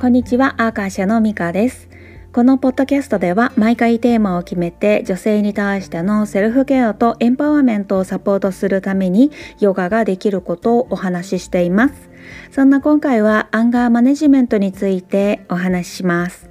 [0.00, 1.90] こんにちは、アーカー社のミカです。
[2.32, 12.08] このポッドキャストでは毎回テーマを決めて女性に対してのセルフケアとエンパワーメントをサポートするためにヨガができることをお話ししています。
[12.50, 16.49] そんな今回はアンガーマネジメントについてお話しします。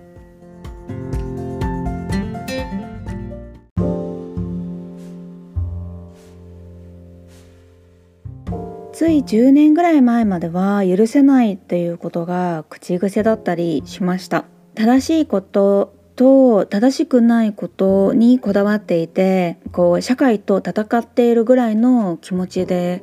[8.99, 14.43] つい10年ぐらい前までは許せないっていうことが口癖だったりしました
[14.75, 23.01] 正しいことと正しくないことにこだわっていてこう社会と戦っているぐらいの気持ちで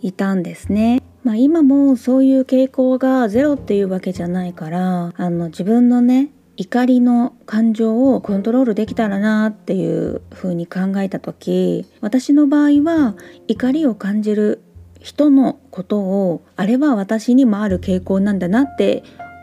[0.00, 1.02] いたんですね。
[1.24, 13.16] まあ、今もそういう傾向がゼロっていうわけじゃないからあの自分のね怒りの感情をコントロールできたらなっていうふうに考えた時私の場合は
[13.48, 14.62] 怒りを感じる
[15.00, 19.02] 人のことをあれは私にもある傾向なんだなって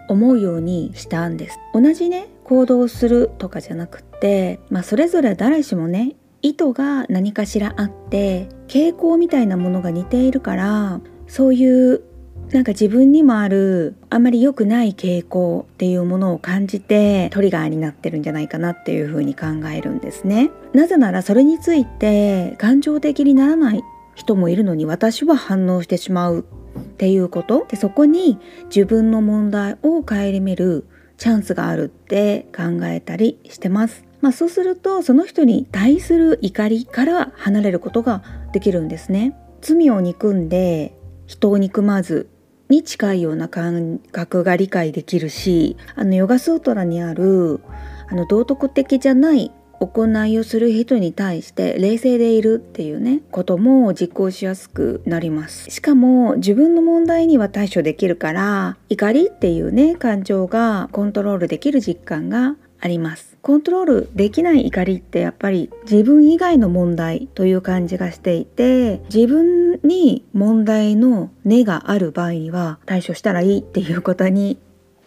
[0.09, 12.03] 思うようにしたんです同じね行動するとかじゃなくって、まあ、それぞれ誰しもね意図が何かしらあって傾向みたいなものが似ているからそういう
[12.51, 20.51] なんか自分にもあるあまり良くない傾向っていうものを感じてトリガーになってるんじゃないかなっていうふうに考えるんですね。
[20.73, 23.83] なぜならそれについて感情的にならない
[24.15, 26.45] 人もいるのに私は反応してしまう
[26.79, 34.05] っていうことでそこに自分の問題を顧みるチャンスがあるって考えたりしてます。
[34.21, 39.35] まあ、そうするとその人に対する怒りから離れることができるんですね。
[39.61, 42.29] 罪を憎んで人を憎まず
[42.69, 47.61] に近いような感覚が理解できるしあのヨガスートラにある
[48.09, 49.51] あの道徳的じゃない
[49.87, 55.69] 行いをする人に対して冷静でいるっていうねことも実行しやすくなります。
[55.69, 63.37] しかも自分の問題には対処できるから怒りっていうね感情がコントロールできる実感があります。
[63.41, 74.57] コントロールできない怒りってやっぱり自分以外の問題という感じがしていて自分に問題の根がある場合には対処したらいいっていうことに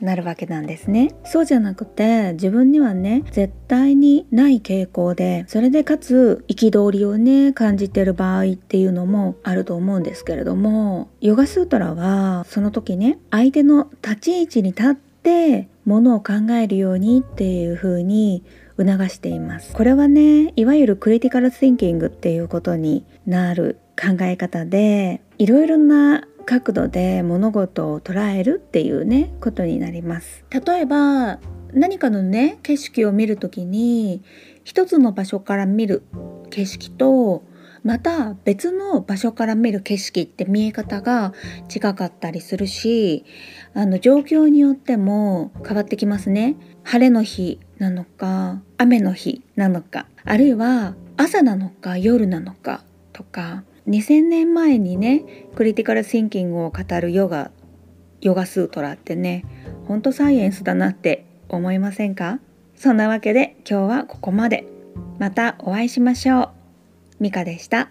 [0.00, 1.14] なるわけなんですね。
[1.24, 18.44] そうじゃなくて自分にはね絶対にない傾向でそれでかつ憤りをね感じてる場合っていうのもあると思うんですけれどもヨガスートラはその時ね相手の立ち位置に立ってものを考えるようにっていう風に
[18.76, 19.72] 促しています。
[19.72, 30.44] これはねいわゆるクリティカル・シンキングっていうことになる考え方でいろいろな角度で物事を捉えるっていうねことになります。
[30.50, 31.40] 例えば
[31.72, 34.22] 何かのね景色を見る時に
[34.64, 36.04] 一つの場所から見る
[36.50, 37.44] 景色と
[37.82, 41.32] また別の場所から見る景色って見え方が
[41.72, 43.24] 違かったりするし
[43.74, 46.56] あの状況によっても変わってきますね。
[46.84, 55.24] 晴れの日なのか雨の日なのかあるいは朝なのか夜なのかとか2000年前にね
[55.54, 57.50] クリティカル・シンキングを語るヨガ
[58.20, 59.44] ヨガスートラってね
[59.86, 62.40] ほんとサイエンスだなって思いませんか？
[62.74, 64.66] そんなわけで今日はここまで。
[65.18, 66.50] またお会いしましょう。
[67.20, 67.88] ミカでした。